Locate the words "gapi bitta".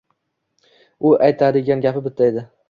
1.89-2.29